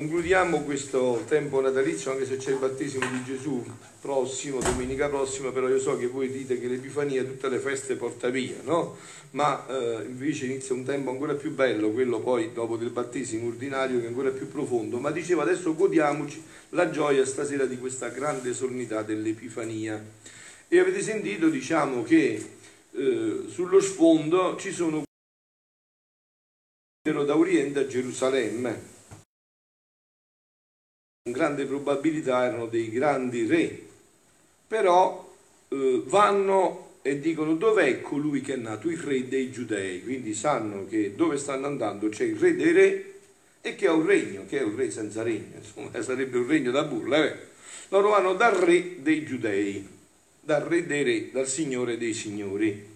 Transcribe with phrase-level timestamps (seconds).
[0.00, 3.62] Concludiamo questo tempo natalizio, anche se c'è il battesimo di Gesù
[4.00, 8.30] prossimo, domenica prossima, però io so che voi dite che l'Epifania tutte le feste porta
[8.30, 8.96] via, no?
[9.32, 13.98] Ma eh, invece inizia un tempo ancora più bello, quello poi dopo del battesimo ordinario
[13.98, 14.98] che è ancora più profondo.
[15.00, 20.02] Ma dicevo adesso godiamoci la gioia stasera di questa grande solennità dell'Epifania.
[20.66, 22.42] E avete sentito, diciamo, che
[22.92, 25.04] eh, sullo sfondo ci sono
[27.02, 28.96] da Oriente a Gerusalemme
[31.30, 33.78] con grande probabilità erano dei grandi re,
[34.66, 35.32] però
[35.68, 40.86] eh, vanno e dicono dov'è colui che è nato, il re dei giudei, quindi sanno
[40.86, 43.14] che dove stanno andando c'è il re dei re
[43.62, 46.70] e che ha un regno, che è un re senza regno, insomma sarebbe un regno
[46.70, 47.24] da burla.
[47.24, 47.48] Eh?
[47.88, 49.86] Loro vanno dal re dei giudei,
[50.40, 52.88] dal re dei re, dal signore dei signori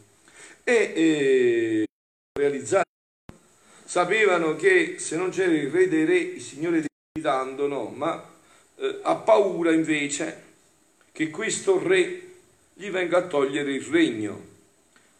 [0.66, 1.86] e eh,
[2.38, 2.84] realizzare
[3.84, 8.28] sapevano che se non c'era il re dei re, il signore dei gridando, no, ma
[8.74, 10.42] eh, ha paura invece
[11.12, 12.22] che questo re
[12.74, 14.44] gli venga a togliere il regno,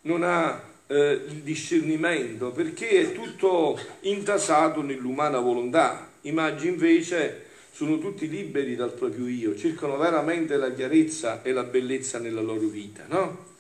[0.01, 6.11] non ha eh, il discernimento perché è tutto intasato nell'umana volontà.
[6.23, 11.63] I magi invece sono tutti liberi dal proprio io, cercano veramente la chiarezza e la
[11.63, 13.53] bellezza nella loro vita, no?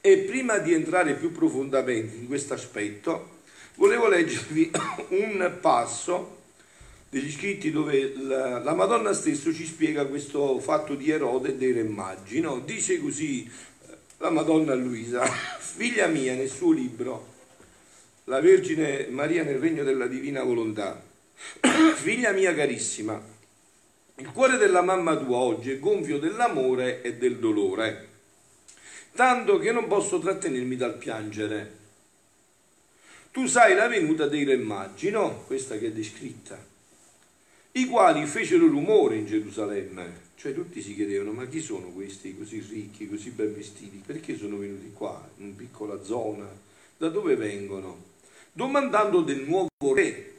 [0.00, 3.40] E prima di entrare più profondamente in questo aspetto,
[3.74, 4.70] volevo leggervi
[5.18, 6.36] un passo
[7.08, 11.72] degli scritti dove la, la, Madonna stesso ci spiega questo fatto di Erode e dei
[11.72, 12.40] re magi.
[12.40, 12.60] No?
[12.60, 15.24] Dice così eh, la Madonna Luisa,
[15.58, 17.34] figlia mia nel suo libro,
[18.24, 21.00] la Vergine Maria nel regno della divina volontà,
[21.94, 23.34] figlia mia carissima,
[24.18, 28.08] il cuore della mamma tua oggi è gonfio dell'amore e del dolore,
[29.14, 31.84] tanto che non posso trattenermi dal piangere.
[33.30, 35.44] Tu sai la venuta dei re magi, no?
[35.46, 36.74] Questa che è descritta
[37.76, 40.24] i quali fecero rumore in Gerusalemme.
[40.34, 44.02] Cioè tutti si chiedevano, ma chi sono questi così ricchi, così ben vestiti?
[44.04, 46.46] Perché sono venuti qua, in una piccola zona?
[46.96, 48.04] Da dove vengono?
[48.52, 50.32] Domandando del nuovo re.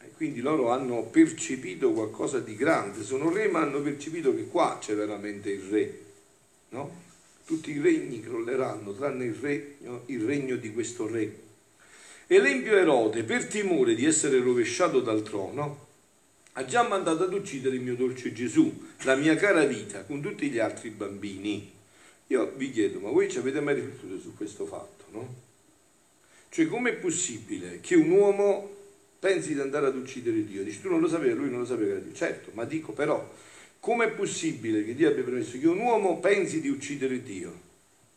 [0.00, 3.02] E quindi loro hanno percepito qualcosa di grande.
[3.02, 6.00] Sono re, ma hanno percepito che qua c'è veramente il re.
[6.70, 7.02] No?
[7.44, 11.42] Tutti i regni crolleranno, tranne il, regno, il regno di questo re.
[12.28, 15.83] E l'empio Erode, per timore di essere rovesciato dal trono,
[16.56, 20.48] ha già mandato ad uccidere il mio dolce Gesù, la mia cara vita, con tutti
[20.48, 21.72] gli altri bambini.
[22.28, 25.34] Io vi chiedo, ma voi ci avete mai riflettuto su questo fatto, no?
[26.50, 28.70] Cioè, com'è possibile che un uomo
[29.18, 30.62] pensi di andare ad uccidere Dio?
[30.62, 32.14] Dici, tu non lo sapevi, lui non lo sapeva Dio.
[32.14, 33.28] Certo, ma dico però,
[33.80, 37.52] com'è possibile che Dio abbia permesso che un uomo pensi di uccidere Dio?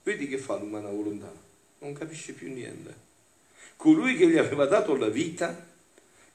[0.04, 1.34] Vedi che fa l'umana volontà?
[1.80, 3.06] Non capisce più niente.
[3.76, 5.66] Colui che gli aveva dato la vita,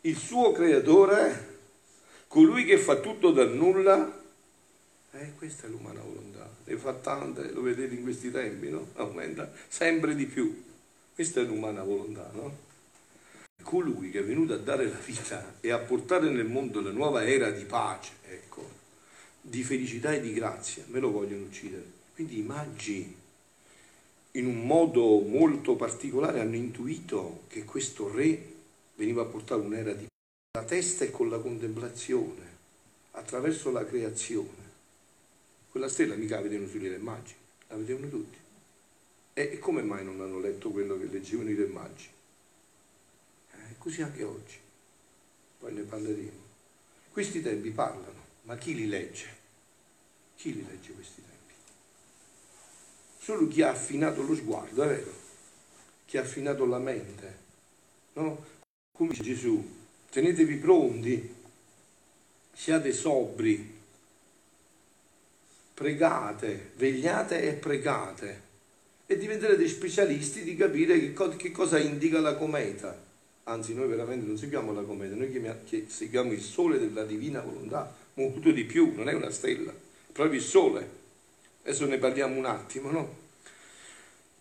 [0.00, 1.51] il suo creatore,
[2.32, 4.20] colui che fa tutto dal nulla,
[5.10, 8.88] eh, questa è l'umana volontà, ne fa tante, lo vedete in questi tempi, no?
[8.94, 10.65] Aumenta sempre di più.
[11.15, 12.56] Questa è l'umana volontà, no?
[13.62, 17.22] Colui che è venuto a dare la vita e a portare nel mondo la nuova
[17.22, 18.66] era di pace, ecco,
[19.38, 21.84] di felicità e di grazia, me lo vogliono uccidere.
[22.14, 23.14] Quindi i magi,
[24.31, 28.53] in un modo molto particolare, hanno intuito che questo re
[28.94, 30.06] veniva a portare un'era di
[30.54, 32.58] la testa è con la contemplazione,
[33.12, 34.70] attraverso la creazione.
[35.70, 37.34] Quella stella mica la vedevano sui re magi,
[37.68, 38.36] la vedevano tutti.
[39.32, 42.10] E, come mai non hanno letto quello che leggevano i re magi?
[43.50, 44.58] Eh, così anche oggi.
[45.58, 46.40] Poi ne parleremo.
[47.10, 49.28] Questi tempi parlano, ma chi li legge?
[50.36, 51.54] Chi li legge questi tempi?
[53.19, 55.12] Solo chi ha affinato lo sguardo, è vero?
[56.04, 57.38] Chi ha affinato la mente,
[58.12, 58.44] no?
[58.94, 59.80] Come dice Gesù,
[60.12, 61.34] tenetevi pronti,
[62.53, 63.81] siate sobri,
[65.73, 68.41] pregate, vegliate e pregate
[69.06, 73.11] e diventerete specialisti di capire che, co- che cosa indica la cometa.
[73.45, 77.97] Anzi, noi veramente non seguiamo la cometa, noi chiamiamo, seguiamo il sole della divina volontà,
[78.15, 79.73] molto di più, non è una stella,
[80.12, 81.00] proprio il sole.
[81.62, 83.21] Adesso ne parliamo un attimo, no?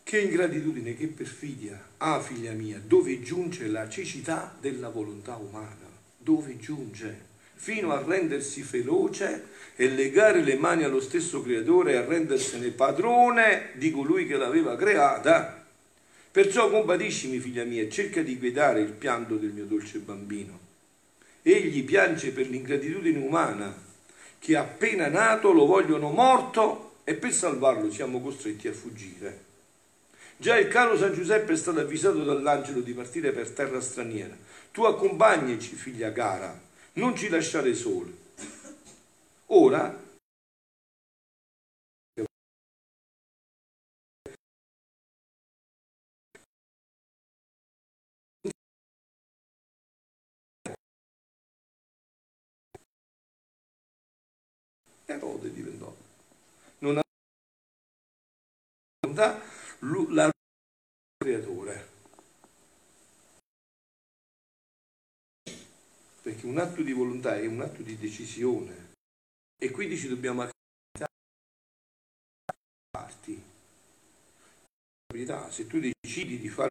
[0.04, 1.82] Che ingratitudine, che perfidia.
[1.98, 5.90] Ah, figlia mia, dove giunge la cecità della volontà umana?
[6.18, 7.30] Dove giunge?
[7.56, 9.46] Fino a rendersi feroce
[9.76, 14.76] e legare le mani allo stesso creatore e a rendersene padrone di colui che l'aveva
[14.76, 15.66] creata.
[16.32, 20.60] Perciò compatiscimi, figlia mia, cerca di guidare il pianto del mio dolce bambino.
[21.42, 23.76] Egli piange per l'ingratitudine umana,
[24.40, 29.50] che appena nato lo vogliono morto e per salvarlo siamo costretti a fuggire.
[30.42, 34.36] Già il caro San Giuseppe è stato avvisato dall'angelo di partire per terra straniera.
[34.72, 36.60] Tu accompagnaci, figlia cara,
[36.94, 38.18] non ci lasciare soli.
[39.46, 39.96] Ora
[55.06, 55.96] Erode diventò.
[56.80, 57.02] Non ha
[60.10, 60.30] la
[61.18, 61.90] creatore.
[66.22, 68.94] Perché un atto di volontà è un atto di decisione
[69.58, 70.48] e quindi ci dobbiamo
[72.92, 73.50] parti.
[75.50, 76.70] Se tu decidi di fare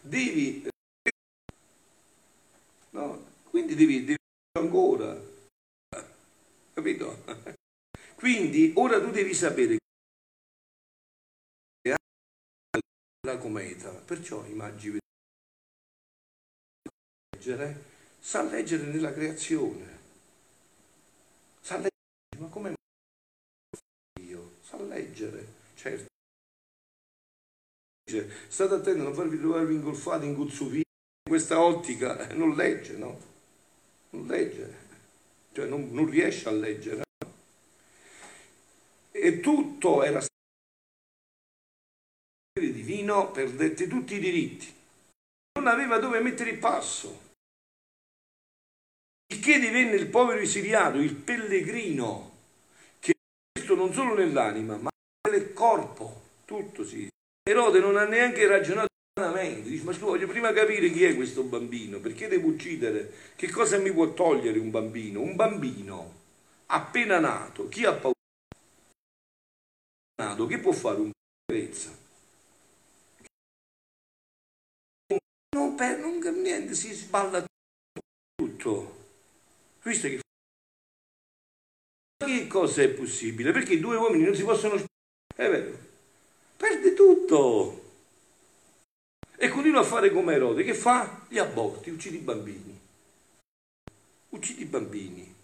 [0.00, 0.68] devi
[2.90, 4.16] no, quindi devi, devi
[4.58, 5.18] ancora
[6.74, 7.24] capito?
[8.16, 9.78] quindi ora tu devi sapere
[13.26, 13.90] la cometa.
[13.90, 14.96] Perciò i maggi
[17.34, 19.98] leggere sa leggere nella creazione.
[21.60, 21.90] Sa leggere
[22.38, 22.74] ma come
[24.20, 26.06] io sa leggere certo.
[28.48, 30.82] State attenti a non farvi trovarvi ingolfati in in
[31.28, 33.20] questa ottica non legge no?
[34.10, 34.84] Non legge.
[35.52, 37.02] Cioè non, non riesce a leggere.
[39.10, 40.35] E tutto era stato
[42.60, 44.72] divino, perdette tutti i diritti.
[45.58, 47.24] Non aveva dove mettere il passo.
[49.28, 52.32] Il che divenne il povero esiliato, il pellegrino,
[52.98, 53.14] che
[53.52, 54.90] questo non solo nell'anima, ma
[55.30, 57.08] nel corpo, tutto si.
[57.42, 58.86] Erode non ha neanche ragionato
[59.16, 63.32] Dici, ma tu voglio prima capire chi è questo bambino, perché devo uccidere?
[63.34, 65.22] Che cosa mi può togliere un bambino?
[65.22, 66.12] Un bambino
[66.66, 68.14] appena nato, chi ha paura?
[70.20, 71.10] Nato, che può fare un
[71.46, 72.05] bellezza?
[75.56, 77.42] Non, per, non niente, si sballa
[78.34, 79.04] tutto.
[79.82, 80.20] Visto che
[82.22, 83.52] che cosa è possibile?
[83.52, 84.74] Perché due uomini non si possono...
[84.76, 85.78] È vero,
[86.58, 87.84] perde tutto
[89.38, 91.24] e continua a fare come Erode, che fa?
[91.28, 92.80] Gli aborti, uccide i bambini.
[94.30, 95.34] Uccide i bambini.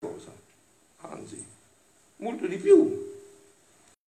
[0.00, 0.32] Cosa?
[0.98, 1.44] Anzi,
[2.16, 3.12] molto di più.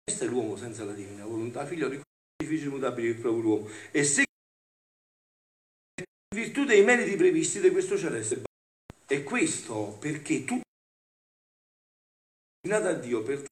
[0.03, 1.99] Questo è l'uomo senza la divina volontà, figlio di
[2.41, 3.69] difficili mutabili che proprio l'uomo.
[3.91, 4.25] E se
[5.97, 6.05] in
[6.35, 8.43] virtù dei meriti previsti di questo celeste
[9.07, 10.61] e questo perché tu
[12.67, 13.43] nato a Dio per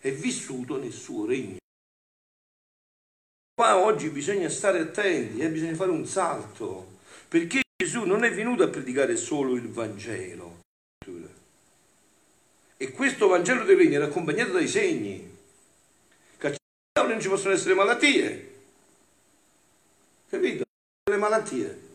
[0.00, 1.56] è vissuto nel suo regno.
[3.54, 8.62] Qua oggi bisogna stare attenti, eh, bisogna fare un salto, perché Gesù non è venuto
[8.62, 10.60] a predicare solo il Vangelo.
[12.76, 15.36] E questo Vangelo del Regno era accompagnato dai segni.
[16.98, 18.54] Cacciare non ci possono essere malattie.
[20.28, 20.64] Capito?
[21.10, 21.86] Le malattie.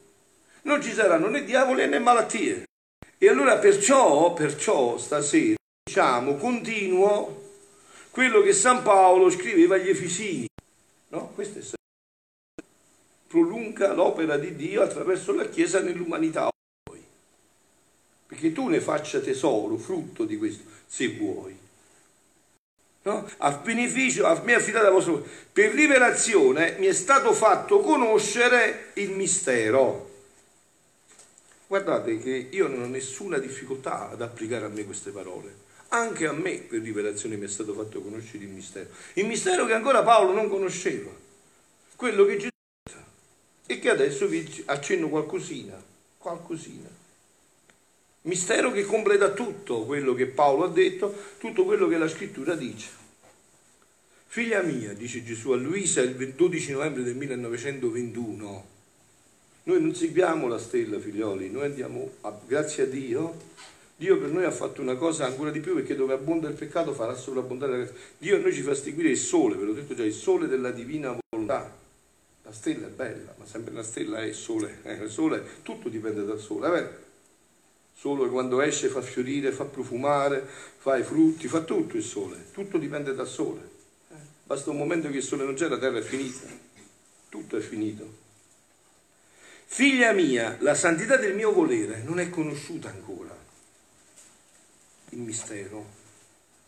[0.63, 2.63] Non ci saranno né diavoli né malattie.
[3.17, 7.51] E allora perciò, perciò stasera, diciamo, continuo
[8.11, 10.47] quello che San Paolo scriveva agli Efesini.
[11.09, 11.31] No?
[11.35, 11.61] Questo è
[13.27, 16.49] prolunga l'opera di Dio attraverso la Chiesa nell'umanità.
[18.25, 21.62] Perché tu ne faccia tesoro, frutto di questo, se vuoi.
[23.03, 23.29] No?
[23.37, 29.11] A beneficio, a me affidate a vostro per rivelazione mi è stato fatto conoscere il
[29.11, 30.11] mistero.
[31.67, 36.31] Guardate che io non ho nessuna difficoltà ad applicare a me queste parole anche a
[36.31, 38.89] me per rivelazione mi è stato fatto conoscere il mistero.
[39.13, 41.11] Il mistero che ancora Paolo non conosceva,
[41.95, 42.49] quello che Gesù
[43.65, 45.81] e che adesso vi accenno qualcosina,
[46.17, 46.89] qualcosina.
[48.23, 52.87] Mistero che completa tutto quello che Paolo ha detto, tutto quello che la scrittura dice.
[54.27, 58.65] Figlia mia, dice Gesù a Luisa il 12 novembre del 1921,
[59.63, 63.37] noi non seguiamo la stella, figlioli, noi andiamo, a, grazie a Dio,
[63.95, 66.93] Dio per noi ha fatto una cosa ancora di più perché dove abbonda il peccato
[66.93, 67.95] farà sovrabbondare la grazia.
[68.17, 70.71] Dio a noi ci fa seguire il sole, ve l'ho detto già, il sole della
[70.71, 71.71] divina volontà.
[72.43, 74.79] La stella è bella, ma sempre la stella è il sole.
[74.83, 76.89] Eh, il sole, tutto dipende dal sole, è vero?
[78.03, 80.45] Solo quando esce fa fiorire, fa profumare,
[80.77, 82.47] fa i frutti, fa tutto il sole.
[82.51, 83.61] Tutto dipende dal sole.
[84.43, 86.45] Basta un momento che il sole non c'è, la terra è finita.
[87.29, 88.05] Tutto è finito.
[89.63, 93.33] Figlia mia, la santità del mio volere non è conosciuta ancora
[95.11, 95.85] il mistero,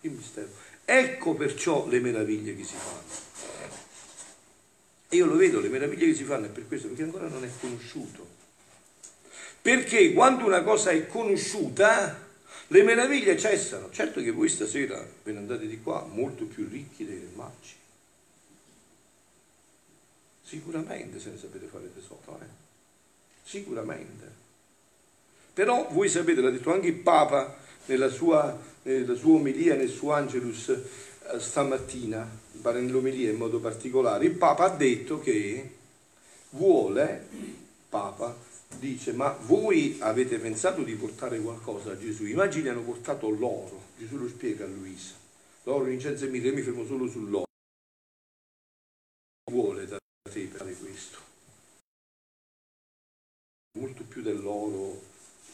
[0.01, 0.47] il mistero.
[0.85, 3.23] Ecco perciò le meraviglie che si fanno.
[5.09, 7.43] E io lo vedo, le meraviglie che si fanno è per questo, perché ancora non
[7.43, 8.34] è conosciuto.
[9.65, 12.23] Perché quando una cosa è conosciuta,
[12.67, 13.89] le meraviglie cessano.
[13.89, 17.73] Certo che voi stasera ve ne andate di qua molto più ricchi dei maggi.
[20.43, 22.45] Sicuramente se ne sapete fare tesoro, eh?
[23.43, 24.31] Sicuramente.
[25.55, 27.57] Però voi sapete, l'ha detto anche il Papa
[27.87, 32.29] nella sua, nella sua omelia, nel suo Angelus eh, stamattina,
[32.61, 35.71] pare nell'omelia in modo particolare, il Papa ha detto che
[36.51, 37.27] vuole,
[37.89, 42.25] Papa, dice, ma voi avete pensato di portare qualcosa a Gesù?
[42.25, 45.13] Immagini hanno portato l'oro, Gesù lo spiega a Luisa,
[45.63, 47.43] l'oro, l'incenso e mirre, mi fermo solo sull'oro.
[49.51, 49.97] Vuole da
[50.31, 51.19] te fare questo.
[53.77, 55.01] Molto più dell'oro,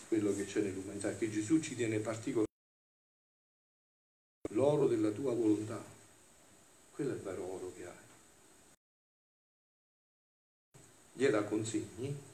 [0.07, 2.47] quello che c'è nell'umanità, che Gesù ci tiene particolare
[4.51, 5.83] l'oro della tua volontà.
[6.91, 7.95] Quello è il vero oro che hai.
[11.13, 12.29] Gliela consegni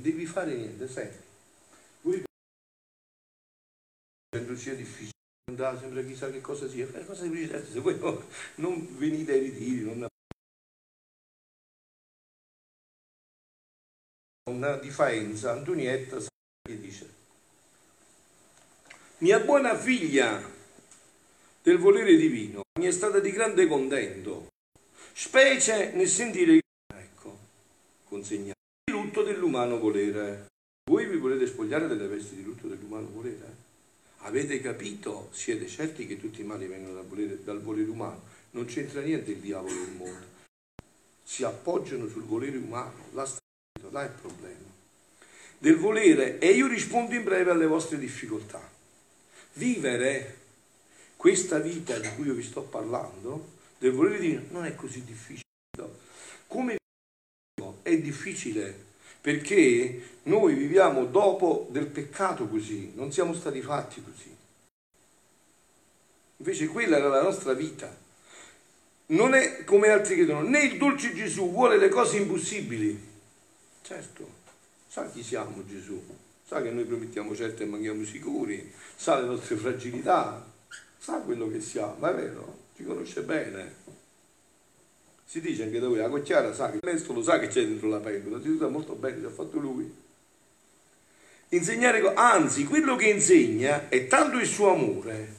[0.00, 1.18] devi fare niente, senti.
[2.02, 2.22] Voi
[4.28, 5.12] penso sia difficile,
[5.48, 8.24] andare sempre chissà che cosa sia, fai cosa semplice, se voi non,
[8.56, 10.08] non venite ai ritiri, non
[14.50, 17.18] una difenza, Antonietta che dice
[19.18, 20.42] mia buona figlia
[21.62, 24.48] del volere divino mi è stata di grande contento
[25.12, 26.60] specie nel sentire
[26.94, 27.38] ecco
[28.04, 28.59] consegnato
[29.10, 30.46] lutto dell'umano volere.
[30.88, 33.68] Voi vi volete spogliare delle vesti di lutto dell'umano volere?
[34.18, 35.28] Avete capito?
[35.32, 38.22] Siete certi che tutti i mali vengono dal volere, dal volere umano?
[38.52, 40.26] Non c'entra niente il diavolo il mondo.
[41.24, 43.06] Si appoggiano sul volere umano.
[43.12, 43.40] Là, sta,
[43.90, 44.68] là è il problema.
[45.58, 48.62] Del volere, e io rispondo in breve alle vostre difficoltà.
[49.54, 50.36] Vivere
[51.16, 55.42] questa vita di cui io vi sto parlando, del volere divino, non è così difficile.
[56.46, 56.76] Come
[57.82, 58.88] è difficile
[59.20, 64.36] perché noi viviamo dopo del peccato così, non siamo stati fatti così.
[66.38, 67.94] Invece quella era la nostra vita.
[69.06, 73.08] Non è come altri credono, né il dolce Gesù vuole le cose impossibili.
[73.82, 74.28] Certo,
[74.86, 76.00] sa chi siamo Gesù,
[76.46, 80.46] sa che noi promettiamo certo e manchiamo sicuri, sa le nostre fragilità,
[80.98, 83.89] sa quello che siamo, è vero, ci conosce bene.
[85.30, 87.88] Si dice anche da voi, la cocchiara sa che questo lo sa che c'è dentro
[87.88, 89.88] la pentola, si sa molto bene, ci ha fatto lui.
[91.50, 95.34] Insegnare, anzi, quello che insegna è tanto il suo amore,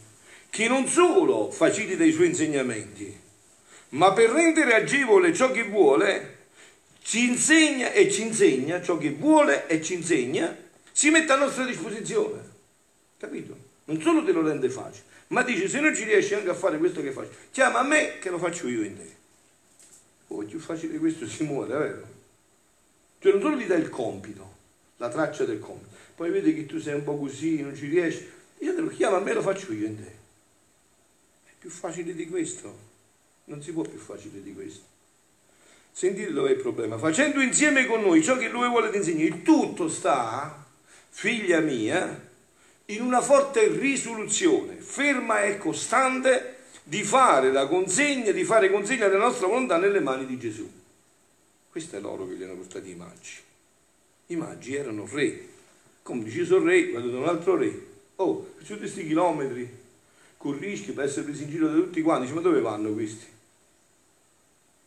[0.50, 3.20] che non solo facilita i suoi insegnamenti,
[3.90, 6.38] ma per rendere agevole ciò che vuole,
[7.02, 10.56] ci insegna e ci insegna ciò che vuole e ci insegna,
[10.94, 12.40] si mette a nostra disposizione.
[13.18, 13.58] Capito?
[13.84, 16.78] Non solo te lo rende facile, ma dice se non ci riesci anche a fare
[16.78, 19.20] questo che faccio, chiama a me che lo faccio io in te.
[20.32, 22.08] Oh, è più facile questo si muore, vero?
[23.20, 24.56] Cioè non solo gli dai il compito,
[24.98, 28.26] la traccia del compito, poi vedi che tu sei un po' così, non ci riesci,
[28.60, 30.12] io te lo chiamo, a me lo faccio io in te.
[31.44, 32.90] È più facile di questo?
[33.46, 34.86] Non si può più facile di questo.
[35.92, 36.98] Sentite dove è il problema.
[36.98, 40.66] Facendo insieme con noi ciò che lui vuole ti insegnare, il tutto sta,
[41.10, 42.30] figlia mia,
[42.86, 46.51] in una forte risoluzione, ferma e costante
[46.92, 50.70] di fare la consegna, di fare consegna della nostra volontà nelle mani di Gesù.
[51.70, 53.38] Questo è l'oro che gli hanno portato i magi.
[54.26, 55.48] I magi erano re.
[56.02, 57.88] Come dice sono re, vado da un altro re.
[58.18, 59.70] Oh, su questi chilometri,
[60.36, 63.26] con rischi per essere presi in giro da tutti quanti, dice, ma dove vanno questi?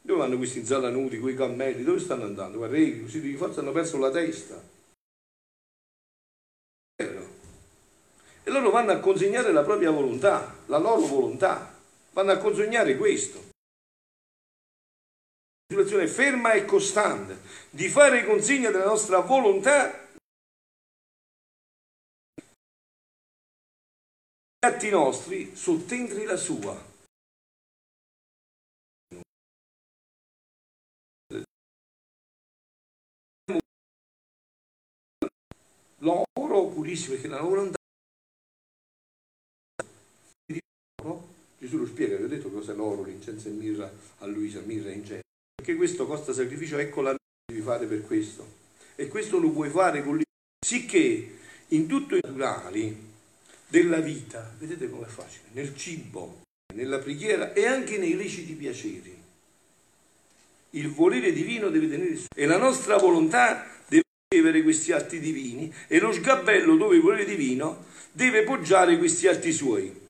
[0.03, 1.85] Dove vanno questi zalanuti, quei cammelli?
[1.85, 2.59] Dove stanno andando?
[2.59, 4.63] Guarda, re, così di forza hanno perso la testa.
[6.97, 11.74] E loro vanno a consegnare la propria volontà, la loro volontà
[12.15, 13.53] vanno a consegnare questo.
[15.67, 17.39] Situazione ferma e costante
[17.71, 20.03] di fare consegna della nostra volontà
[24.61, 26.93] atti nostri sottentri la sua.
[35.99, 37.84] L'oro purissimo, perché la volontà
[41.65, 45.03] Gesù lo spiega, vi ho detto cos'è l'oro, l'incenso e mirra a Luisa, mirra in
[45.03, 45.23] genere.
[45.55, 47.15] Perché questo costa sacrificio, ecco la
[47.47, 48.47] devi fare per questo.
[48.95, 50.25] E questo lo puoi fare con lui.
[50.61, 52.95] Sicché in tutto i naturali
[53.67, 56.43] della vita, vedete com'è facile, nel cibo,
[56.75, 59.23] nella preghiera e anche nei leciti piaceri.
[60.71, 65.73] Il volere divino deve tenere su e la nostra volontà deve ricevere questi atti divini
[65.87, 70.03] e lo sgabello dove il volere divino deve poggiare questi atti suoi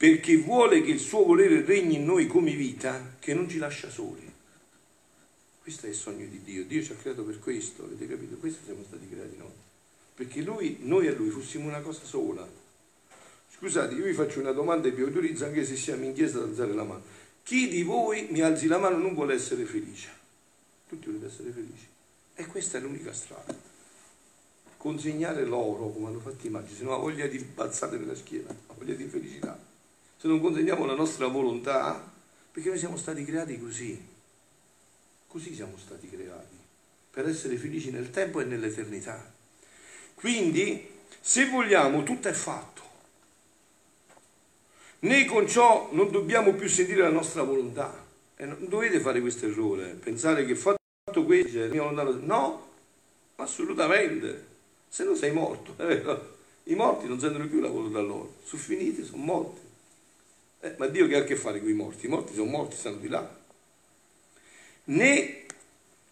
[0.00, 3.90] perché vuole che il suo volere regni in noi come vita, che non ci lascia
[3.90, 4.32] soli.
[5.60, 6.64] Questo è il sogno di Dio.
[6.64, 8.36] Dio ci ha creato per questo, avete capito?
[8.36, 9.52] Questo siamo stati creati noi.
[10.14, 12.48] Perché lui, noi e lui fossimo una cosa sola.
[13.54, 16.44] Scusate, io vi faccio una domanda e vi autorizzo anche se siamo in chiesa ad
[16.44, 17.02] alzare la mano.
[17.42, 20.08] Chi di voi mi alzi la mano non vuole essere felice?
[20.88, 21.86] Tutti volete essere felici.
[22.36, 23.54] E questa è l'unica strada.
[24.78, 28.48] Consegnare l'oro, come hanno fatto i magi, se no ha voglia di balzare nella schiena,
[28.48, 29.68] ha voglia di felicità.
[30.20, 32.12] Se non consegniamo la nostra volontà,
[32.52, 33.98] perché noi siamo stati creati così.
[35.26, 36.58] Così siamo stati creati,
[37.10, 39.32] per essere felici nel tempo e nell'eternità.
[40.12, 42.82] Quindi, se vogliamo, tutto è fatto.
[44.98, 48.06] Né con ciò non dobbiamo più sentire la nostra volontà.
[48.36, 52.68] E non dovete fare questo errore, pensare che fatto questo, no,
[53.36, 54.46] assolutamente,
[54.86, 55.74] se no sei morto?
[56.64, 59.68] I morti non sentono più la volontà loro, sono finiti, sono morti.
[60.60, 62.06] Eh, ma Dio che ha a che fare con i morti?
[62.06, 63.38] I morti sono morti, stanno di là.
[64.84, 65.46] Né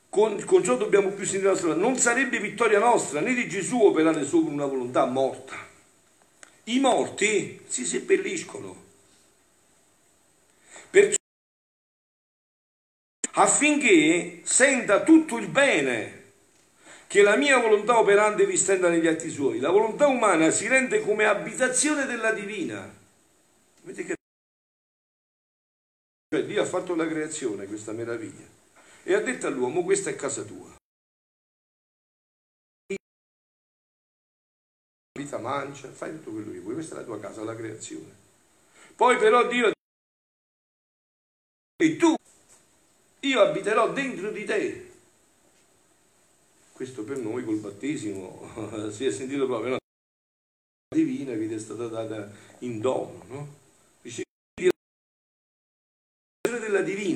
[0.08, 1.74] con, con ciò dobbiamo più sentire la nostra.
[1.74, 5.54] Non sarebbe vittoria nostra né di Gesù operare sopra una volontà morta.
[6.64, 8.86] I morti si seppelliscono.
[10.90, 11.16] Perciò
[13.32, 16.16] affinché senta tutto il bene
[17.06, 19.60] che la mia volontà operante vi stenda negli atti suoi.
[19.60, 22.94] La volontà umana si rende come abitazione della divina.
[23.82, 24.17] Vedete che
[26.28, 28.46] cioè Dio ha fatto la creazione, questa meraviglia,
[29.02, 30.76] e ha detto all'uomo questa è casa tua.
[35.18, 38.26] Vita mancia, fai tutto quello che vuoi, questa è la tua casa, la creazione.
[38.94, 39.72] Poi però Dio
[41.80, 42.14] e tu
[43.20, 44.90] io abiterò dentro di te.
[46.72, 49.78] Questo per noi col battesimo si è sentito proprio una
[50.94, 52.30] divina che ti è stata data
[52.60, 53.57] in dono, no?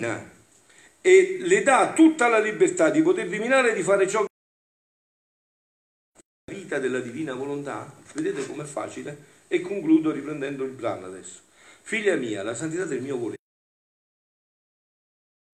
[0.03, 0.31] Divina
[1.01, 4.29] e le dà tutta la libertà di poter dominare e di fare ciò che
[6.47, 7.93] la vita della divina volontà.
[8.15, 9.31] Vedete com'è facile?
[9.49, 11.41] E concludo riprendendo il brano adesso.
[11.83, 13.37] Figlia mia, la santità del mio volere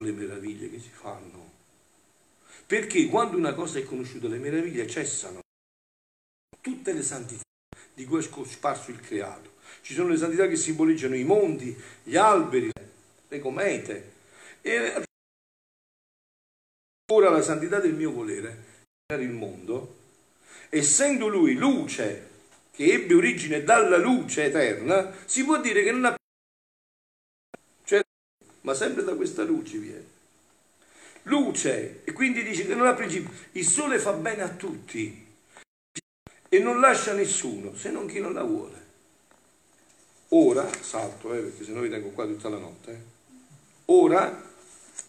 [0.03, 1.55] le meraviglie che si fanno.
[2.67, 5.39] Perché quando una cosa è conosciuta, le meraviglie cessano.
[6.61, 7.43] Tutte le santità
[7.93, 9.55] di cui è sparso il creato.
[9.81, 12.69] Ci sono le santità che simboleggiano i monti, gli alberi,
[13.27, 14.15] le comete.
[14.61, 15.03] E
[17.11, 18.63] ora la santità del mio volere,
[19.13, 19.95] il mondo,
[20.69, 22.35] essendo lui luce
[22.71, 26.15] che ebbe origine dalla luce eterna, si può dire che non ha
[28.67, 30.15] ma sempre da questa luce viene.
[31.23, 33.31] Luce, e quindi dice che non ha principio.
[33.53, 35.25] Il sole fa bene a tutti
[36.49, 38.85] e non lascia nessuno, se non chi non la vuole.
[40.29, 42.91] Ora, salto, eh, perché sennò vi tengo qua tutta la notte.
[42.91, 42.99] Eh.
[43.85, 44.46] Ora,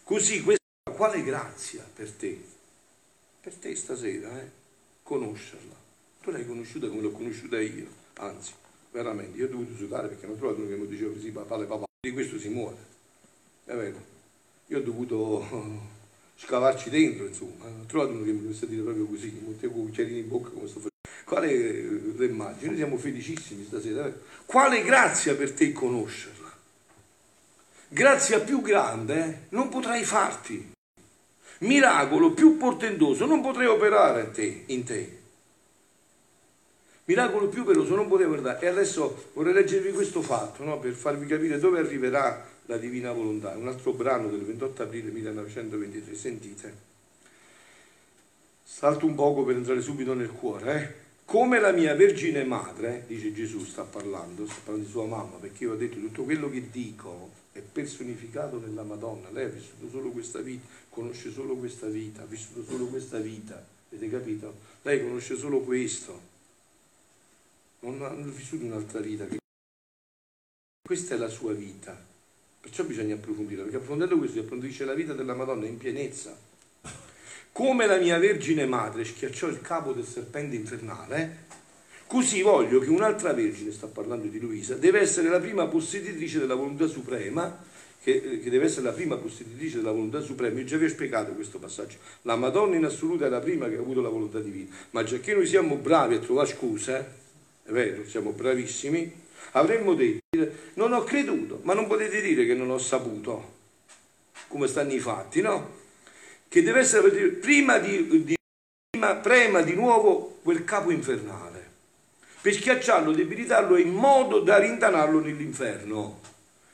[0.09, 2.43] così questa quale grazia per te?
[3.41, 4.49] Per te stasera, eh?
[5.03, 5.75] Conoscerla.
[6.23, 8.53] Tu l'hai conosciuta come l'ho conosciuta io, anzi,
[8.91, 11.63] veramente, io ho dovuto sudare perché non ho trovato uno che mi diceva così, papà,
[11.63, 12.77] papà, di questo si muore.
[13.65, 14.03] È vero.
[14.65, 15.45] Io ho dovuto
[16.37, 17.65] scavarci dentro, insomma.
[17.65, 20.67] Ho trovato uno che mi possa dire proprio così, con i cucchiarini in bocca come
[20.67, 21.23] sto facendo.
[21.23, 21.53] Quale
[22.17, 22.65] le immagini?
[22.69, 24.01] Noi siamo felicissimi stasera.
[24.01, 24.21] Vero?
[24.47, 26.38] Quale grazia per te conoscerla?
[27.91, 30.73] Grazia più grande non potrai farti.
[31.61, 34.65] Miracolo più portentoso non potrei operare te.
[34.67, 35.17] In te.
[37.05, 38.63] Miracolo più veloce non potevo guardare.
[38.63, 40.77] E adesso vorrei leggervi questo fatto no?
[40.77, 46.15] per farvi capire dove arriverà la divina volontà, un altro brano del 28 aprile 1923,
[46.15, 46.73] sentite.
[48.63, 51.07] Salto un poco per entrare subito nel cuore, eh?
[51.25, 55.63] Come la mia Vergine Madre, dice Gesù, sta parlando, sta parlando di sua mamma, perché
[55.63, 59.29] io ho detto tutto quello che dico è personificato nella Madonna.
[59.31, 63.63] Lei ha vissuto solo questa vita, conosce solo questa vita, ha vissuto solo questa vita,
[63.89, 64.55] avete capito?
[64.83, 66.21] Lei conosce solo questo,
[67.81, 69.25] non ha vissuto un'altra vita.
[70.81, 72.07] Questa è la sua vita.
[72.61, 76.35] Perciò bisogna approfondire, perché approfondendo questo si approfondisce la vita della Madonna in pienezza.
[77.51, 81.45] Come la mia Vergine Madre schiacciò il capo del serpente infernale,
[82.09, 86.55] così voglio che un'altra Vergine, sta parlando di Luisa, deve essere la prima posseditrice della
[86.55, 87.63] volontà suprema,
[88.01, 90.59] che, che, deve essere la prima posseditrice della volontà suprema.
[90.59, 91.97] Io già vi ho spiegato questo passaggio.
[92.23, 95.19] La Madonna in assoluto è la prima che ha avuto la volontà divina, ma già
[95.19, 97.11] che noi siamo bravi a trovare scuse,
[97.63, 100.21] è vero, siamo bravissimi, Avremmo detto,
[100.75, 103.57] non ho creduto, ma non potete dire che non ho saputo,
[104.47, 105.77] come stanno i fatti, no?
[106.47, 108.35] Che deve essere prima di, di
[108.91, 111.48] prima, prema di nuovo quel capo infernale.
[112.41, 116.21] Per schiacciarlo, debilitarlo in modo da rintanarlo nell'inferno.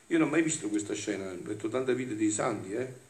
[0.08, 3.04] Io non ho mai visto questa scena, ho letto tante vite dei santi, eh?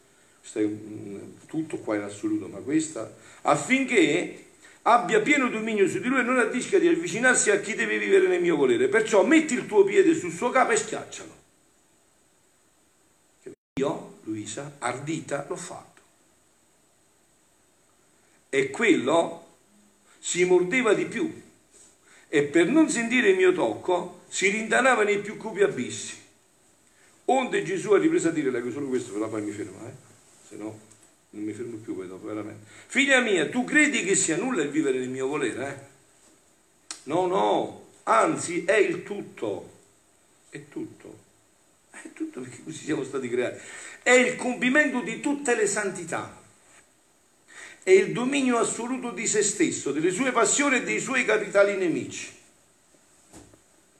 [1.45, 4.45] Tutto qua in assoluto, ma questa affinché
[4.83, 8.27] abbia pieno dominio su di lui e non addisca di avvicinarsi a chi deve vivere
[8.27, 8.87] nel mio volere.
[8.87, 11.35] Perciò metti il tuo piede sul suo capo e schiaccialo.
[13.79, 15.95] Io, Luisa, ardita, l'ho fatto.
[18.49, 19.45] e quello
[20.19, 21.45] si mordeva di più
[22.29, 26.15] e per non sentire il mio tocco si rintanava nei più cupi abissi.
[27.25, 29.91] Onde Gesù ha ripreso a dire, leggo solo questo, però poi mi fermo, eh?
[30.47, 30.85] se no
[31.29, 32.65] non mi fermo più poi dopo, veramente.
[32.87, 35.67] Figlia mia, tu credi che sia nulla il vivere nel mio volere?
[35.67, 36.95] Eh?
[37.03, 39.71] No, no, anzi è il tutto,
[40.49, 41.17] è tutto,
[41.91, 43.59] è tutto perché così siamo stati creati,
[44.03, 46.36] è il compimento di tutte le santità
[47.87, 52.29] è il dominio assoluto di se stesso, delle sue passioni e dei suoi capitali nemici.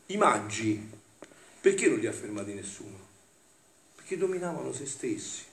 [0.08, 0.90] I magi,
[1.62, 3.00] perché non li ha fermati nessuno?
[3.96, 5.44] Perché dominavano se stessi,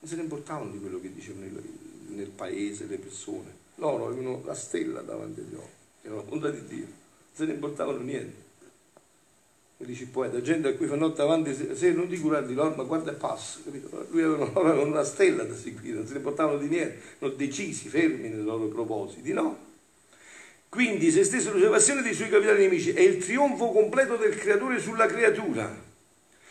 [0.00, 1.62] non se ne importavano di quello che dicevano nel,
[2.08, 3.54] nel paese le persone.
[3.76, 7.52] Loro avevano la stella davanti agli occhi, erano la volontà di Dio, non se ne
[7.52, 8.43] importavano niente
[9.84, 12.54] mi dice il poeta, gente a cui fa notte avanti, se non ti curare di
[12.54, 13.60] loro, ma guarda e passa?
[14.08, 18.30] Lui aveva, una stella da seguire, non se ne portavano di niente, non decisi, fermi
[18.30, 19.72] nei loro propositi, no?
[20.70, 25.06] Quindi se stesso passione dei suoi capitali nemici è il trionfo completo del creatore sulla
[25.06, 25.72] creatura,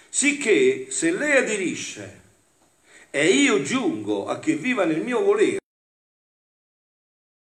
[0.10, 2.22] sicché se lei aderisce
[3.10, 5.58] e io giungo a che viva nel mio volere,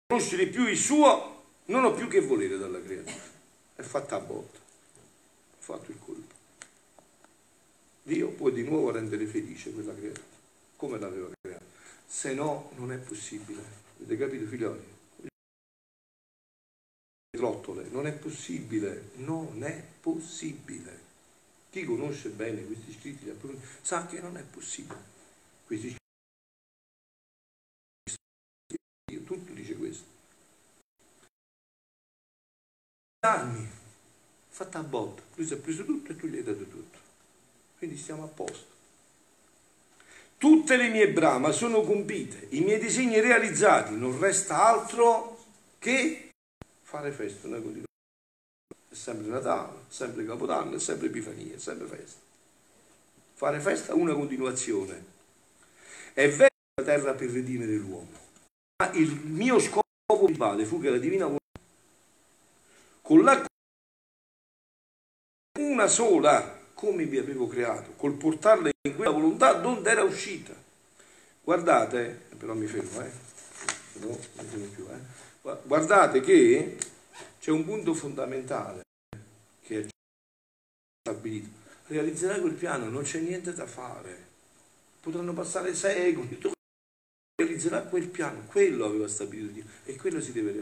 [0.08, 3.22] conoscere più il suo, non ho più che volere dalla creatura,
[3.76, 4.63] è fatta a botta
[5.78, 6.34] fatto il colpo.
[8.04, 10.28] Dio può di nuovo rendere felice quella creatura,
[10.76, 11.66] come l'aveva creata.
[12.06, 13.62] Se no, non è possibile.
[13.98, 14.92] Avete capito, figlioli?
[17.32, 21.12] Trottole, non è possibile, non è possibile.
[21.72, 23.34] Chi conosce bene questi scritti
[23.82, 25.12] sa che non è possibile.
[25.66, 25.96] Questi
[28.06, 30.12] scritti, tutto dice questo.
[33.22, 33.63] Anni
[34.54, 35.24] fatta a botta.
[35.34, 37.00] Lui si è preso tutto e tu gli hai dato tutto.
[37.80, 38.72] Quindi stiamo a posto.
[40.38, 45.44] Tutte le mie brama sono compite, i miei disegni realizzati, non resta altro
[45.80, 46.32] che
[46.84, 47.88] fare festa una continuazione.
[48.90, 52.20] È sempre Natale, è sempre Capodanno, è sempre Epifania, è sempre festa.
[53.34, 55.12] Fare festa una continuazione.
[56.14, 58.20] È vero la terra per redimere l'uomo,
[58.78, 61.42] ma il mio scopo principale fu che la divina volontà
[63.02, 63.48] con l'acqua
[65.64, 70.54] una sola, come vi avevo creato, col portarla in quella volontà donde era uscita.
[71.42, 73.12] Guardate, però mi fermo, eh?
[74.00, 75.58] No, fermo più, eh?
[75.64, 76.78] Guardate che
[77.40, 78.82] c'è un punto fondamentale
[79.66, 79.88] che è
[81.02, 81.62] stabilito.
[81.88, 84.32] Realizzerai quel piano, non c'è niente da fare.
[85.02, 86.40] Potranno passare secoli,
[87.36, 90.52] realizzerà quel piano, quello aveva stabilito Dio e quello si deve realizzare.